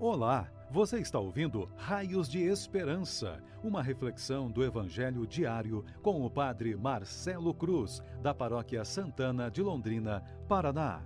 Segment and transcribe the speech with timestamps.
[0.00, 6.74] Olá, você está ouvindo Raios de Esperança, uma reflexão do Evangelho diário com o Padre
[6.74, 11.00] Marcelo Cruz, da Paróquia Santana de Londrina, Paraná.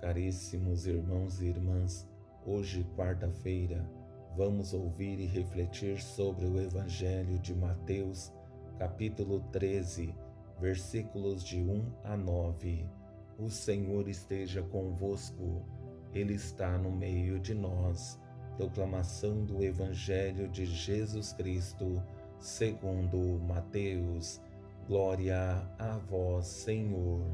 [0.00, 2.08] Caríssimos irmãos e irmãs,
[2.46, 3.86] hoje, quarta-feira,
[4.34, 8.32] vamos ouvir e refletir sobre o Evangelho de Mateus,
[8.78, 10.14] capítulo 13,
[10.58, 13.01] versículos de 1 a 9
[13.38, 15.64] o Senhor esteja convosco,
[16.12, 18.20] Ele está no meio de nós.
[18.56, 22.02] Proclamação do Evangelho de Jesus Cristo,
[22.38, 24.40] segundo Mateus.
[24.86, 27.24] Glória a vós, Senhor.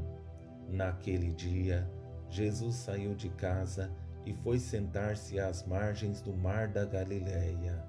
[0.69, 1.89] Naquele dia,
[2.29, 3.91] Jesus saiu de casa
[4.25, 7.83] e foi sentar-se às margens do mar da Galileia.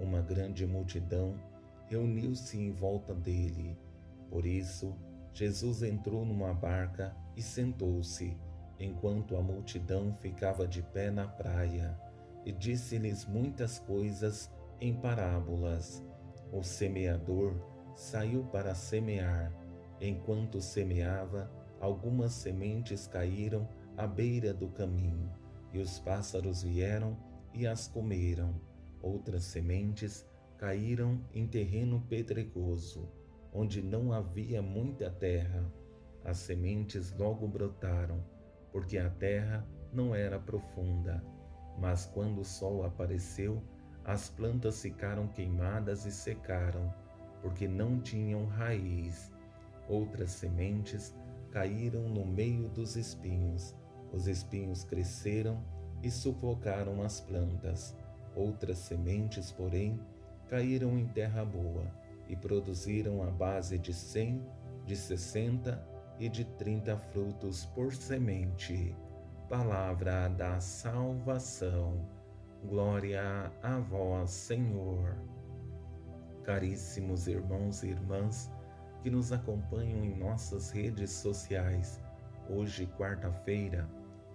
[0.00, 1.34] Uma grande multidão
[1.86, 3.76] reuniu-se em volta dele.
[4.30, 4.94] Por isso,
[5.32, 8.36] Jesus entrou numa barca e sentou-se,
[8.80, 11.96] enquanto a multidão ficava de pé na praia,
[12.44, 16.04] e disse-lhes muitas coisas em parábolas.
[16.52, 17.54] O semeador
[17.94, 19.52] saiu para semear.
[20.00, 21.48] Enquanto semeava,
[21.80, 25.30] algumas sementes caíram à beira do caminho,
[25.72, 27.16] e os pássaros vieram
[27.54, 28.60] e as comeram.
[29.00, 33.08] Outras sementes caíram em terreno pedregoso
[33.52, 35.64] onde não havia muita terra.
[36.24, 38.22] As sementes logo brotaram,
[38.72, 41.22] porque a terra não era profunda.
[41.78, 43.62] Mas quando o sol apareceu,
[44.04, 46.92] as plantas ficaram queimadas e secaram,
[47.40, 49.32] porque não tinham raiz.
[49.88, 51.14] Outras sementes
[51.50, 53.74] caíram no meio dos espinhos.
[54.12, 55.62] Os espinhos cresceram
[56.02, 57.96] e sufocaram as plantas.
[58.34, 60.00] Outras sementes, porém,
[60.48, 61.84] caíram em terra boa
[62.28, 64.46] e produziram a base de cem,
[64.86, 65.84] de sessenta
[66.18, 68.96] e de trinta frutos por semente.
[69.48, 72.08] Palavra da salvação.
[72.64, 75.16] Glória a vós, Senhor.
[76.44, 78.50] Caríssimos irmãos e irmãs
[79.02, 82.00] que nos acompanham em nossas redes sociais,
[82.48, 83.88] hoje, quarta-feira,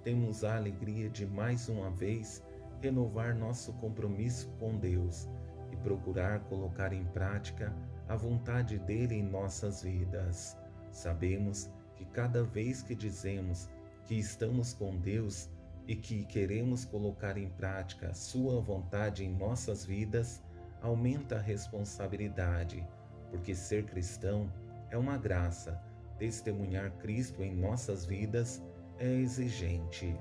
[0.03, 2.43] temos a alegria de mais uma vez
[2.81, 5.29] renovar nosso compromisso com Deus
[5.71, 7.73] e procurar colocar em prática
[8.07, 10.57] a vontade dele em nossas vidas.
[10.93, 13.67] Sabemos que cada vez que dizemos
[14.05, 15.49] que estamos com Deus
[15.87, 20.41] e que queremos colocar em prática a Sua vontade em nossas vidas,
[20.81, 22.87] aumenta a responsabilidade,
[23.31, 24.51] porque ser cristão
[24.91, 25.81] é uma graça,
[26.19, 28.61] testemunhar Cristo em nossas vidas
[28.99, 30.15] é exigente.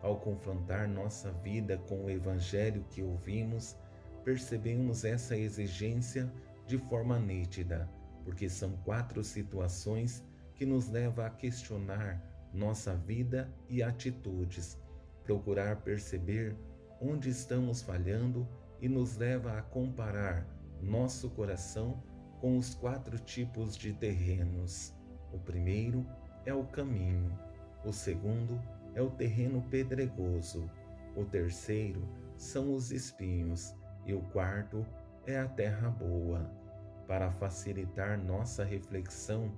[0.00, 3.76] Ao confrontar nossa vida com o Evangelho que ouvimos,
[4.24, 6.32] percebemos essa exigência
[6.66, 7.88] de forma nítida,
[8.24, 10.24] porque são quatro situações
[10.54, 12.22] que nos levam a questionar
[12.52, 14.78] nossa vida e atitudes,
[15.24, 16.56] procurar perceber
[17.00, 18.46] onde estamos falhando
[18.80, 20.46] e nos leva a comparar
[20.80, 22.02] nosso coração
[22.40, 24.94] com os quatro tipos de terrenos.
[25.32, 26.06] O primeiro
[26.44, 27.38] é o caminho,
[27.84, 28.60] o segundo
[28.94, 30.68] é o terreno pedregoso,
[31.16, 32.06] o terceiro
[32.36, 33.74] são os espinhos
[34.04, 34.84] e o quarto
[35.26, 36.61] é a terra boa.
[37.06, 39.52] Para facilitar nossa reflexão,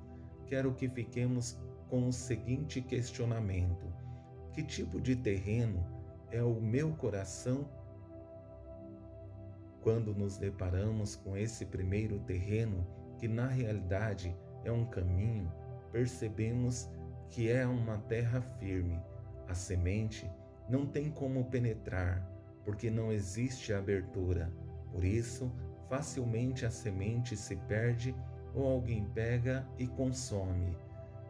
[0.47, 3.87] quero que fiquemos com o seguinte questionamento:
[4.53, 5.85] Que tipo de terreno
[6.31, 7.69] é o meu coração?
[9.83, 12.87] Quando nos deparamos com esse primeiro terreno,
[13.19, 14.35] que na realidade
[14.65, 15.53] é um caminho,
[15.93, 16.91] percebemos
[17.29, 19.01] que é uma terra firme.
[19.47, 20.31] A semente
[20.69, 22.27] não tem como penetrar,
[22.65, 24.51] porque não existe abertura.
[24.91, 25.53] Por isso,
[25.95, 28.13] facilmente a semente se perde
[28.53, 30.77] ou alguém pega e consome.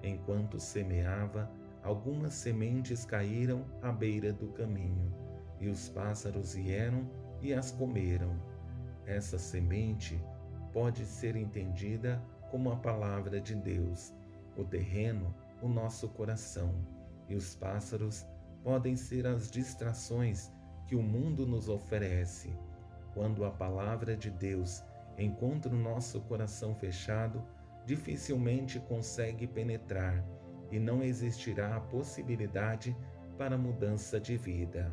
[0.02, 1.50] Enquanto semeava,
[1.82, 5.12] algumas sementes caíram à beira do caminho,
[5.60, 7.06] e os pássaros vieram
[7.42, 8.40] e as comeram.
[9.04, 10.18] Essa semente
[10.72, 14.14] pode ser entendida como a palavra de Deus,
[14.56, 16.74] o terreno, o nosso coração,
[17.28, 18.26] e os pássaros
[18.62, 20.50] podem ser as distrações
[20.86, 22.50] que o mundo nos oferece
[23.14, 24.82] quando a palavra de Deus
[25.16, 27.42] encontra o nosso coração fechado,
[27.86, 30.24] dificilmente consegue penetrar
[30.70, 32.96] e não existirá a possibilidade
[33.38, 34.92] para mudança de vida.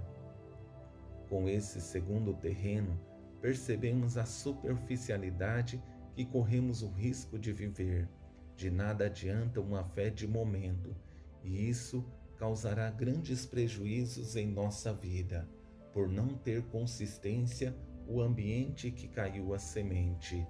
[1.27, 2.99] Com esse segundo terreno,
[3.41, 5.81] percebemos a superficialidade
[6.13, 8.07] que corremos o risco de viver.
[8.55, 10.95] De nada adianta uma fé de momento,
[11.43, 12.05] e isso
[12.37, 15.49] causará grandes prejuízos em nossa vida,
[15.93, 17.75] por não ter consistência
[18.11, 20.45] o ambiente que caiu a semente.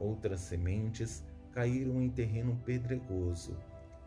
[0.00, 3.56] Outras sementes caíram em terreno pedregoso,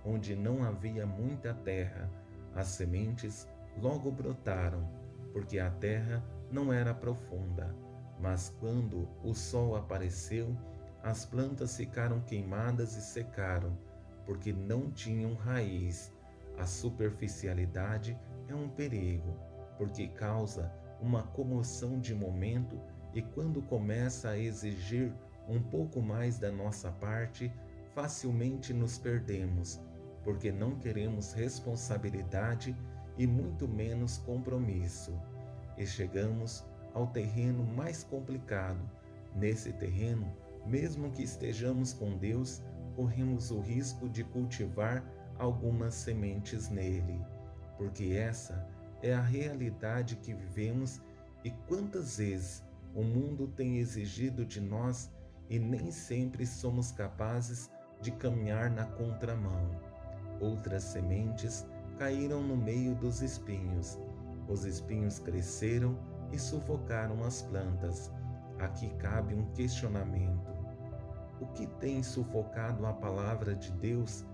[0.03, 2.11] onde não havia muita terra.
[2.53, 3.47] As sementes
[3.81, 4.85] logo brotaram,
[5.31, 6.21] porque a terra
[6.51, 7.73] não era profunda.
[8.19, 10.53] Mas quando o sol apareceu,
[11.01, 13.77] as plantas ficaram queimadas e secaram,
[14.25, 16.13] porque não tinham raiz.
[16.57, 18.19] A superficialidade
[18.49, 19.33] é um perigo,
[19.77, 22.81] porque causa uma comoção de momento
[23.17, 25.11] e quando começa a exigir
[25.49, 27.51] um pouco mais da nossa parte,
[27.95, 29.81] facilmente nos perdemos,
[30.23, 32.77] porque não queremos responsabilidade
[33.17, 35.19] e muito menos compromisso.
[35.79, 38.87] E chegamos ao terreno mais complicado.
[39.35, 40.31] Nesse terreno,
[40.63, 42.61] mesmo que estejamos com Deus,
[42.95, 45.03] corremos o risco de cultivar
[45.39, 47.19] algumas sementes nele,
[47.77, 48.63] porque essa
[49.01, 51.01] é a realidade que vivemos
[51.43, 52.66] e quantas vezes
[52.97, 55.11] o mundo tem exigido de nós
[55.47, 57.69] e nem sempre somos capazes
[58.01, 59.69] de caminhar na contramão.
[60.41, 61.63] Outras sementes
[61.99, 63.99] caíram no meio dos espinhos.
[64.47, 65.95] Os espinhos cresceram
[66.31, 68.11] e sufocaram as plantas.
[68.57, 70.51] Aqui cabe um questionamento.
[71.39, 74.25] O que tem sufocado a palavra de Deus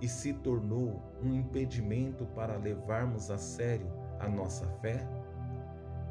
[0.00, 5.04] e se tornou um impedimento para levarmos a sério a nossa fé?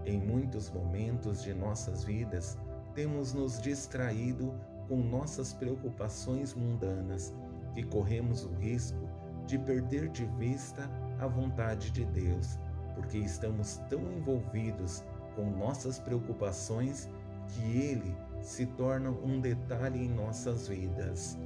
[0.06, 2.58] Em muitos momentos de nossas vidas,
[2.96, 4.54] temos nos distraído
[4.88, 7.34] com nossas preocupações mundanas,
[7.74, 9.08] que corremos o risco
[9.46, 10.90] de perder de vista
[11.20, 12.58] a vontade de Deus,
[12.96, 15.04] porque estamos tão envolvidos
[15.36, 17.10] com nossas preocupações
[17.48, 21.38] que Ele se torna um detalhe em nossas vidas.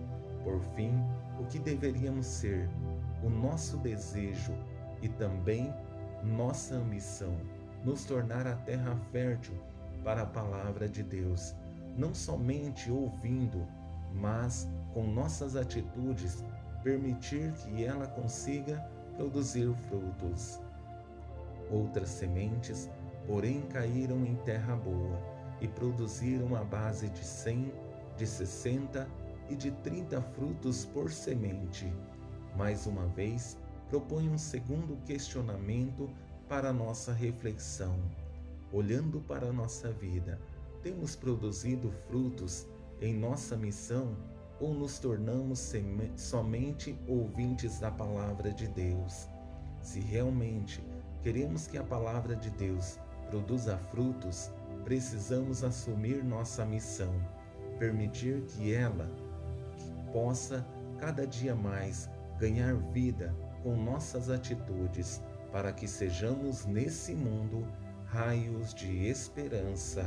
[0.44, 0.94] Por fim,
[1.40, 2.70] o que deveríamos ser,
[3.24, 4.54] o nosso desejo
[5.02, 5.74] e também
[6.24, 7.36] nossa ambição,
[7.86, 9.56] nos tornar a terra fértil
[10.04, 11.56] para a palavra de Deus,
[11.96, 13.66] não somente ouvindo,
[14.12, 16.44] mas com nossas atitudes
[16.84, 18.78] permitir que ela consiga
[19.16, 20.60] produzir frutos.
[21.72, 22.90] Outras sementes,
[23.28, 25.20] porém, caíram em terra boa
[25.62, 27.72] e produziram a base de cem,
[28.18, 29.08] de sessenta
[29.50, 31.92] e de trinta frutos por semente.
[32.56, 33.58] Mais uma vez,
[33.90, 36.10] propõe um segundo questionamento
[36.48, 38.00] para nossa reflexão.
[38.72, 40.40] Olhando para a nossa vida,
[40.82, 42.68] temos produzido frutos
[43.02, 44.16] em nossa missão
[44.60, 45.74] ou nos tornamos
[46.16, 49.28] somente ouvintes da palavra de Deus?
[49.82, 50.84] Se realmente
[51.22, 53.00] queremos que a palavra de Deus
[53.30, 54.52] produza frutos,
[54.84, 57.14] precisamos assumir nossa missão,
[57.80, 59.10] permitir que ela
[60.14, 60.66] possa
[61.00, 62.10] cada dia mais
[62.40, 65.22] ganhar vida com nossas atitudes,
[65.56, 67.66] para que sejamos nesse mundo
[68.08, 70.04] raios de esperança.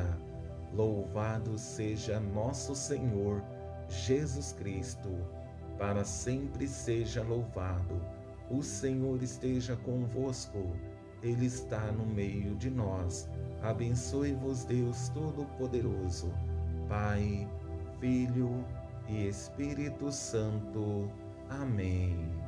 [0.75, 3.43] Louvado seja nosso Senhor
[3.89, 5.09] Jesus Cristo,
[5.79, 7.99] para sempre seja louvado.
[8.50, 10.77] O Senhor esteja convosco,
[11.23, 13.27] Ele está no meio de nós.
[13.62, 16.31] Abençoe-vos, Deus Todo-Poderoso,
[16.91, 17.49] Pai,
[17.99, 18.62] Filho
[19.09, 21.11] e Espírito Santo.
[21.49, 22.48] Amém.